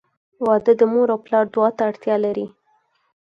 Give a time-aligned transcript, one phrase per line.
[0.45, 2.47] •واده د مور او پلار دعا ته اړتیا لري.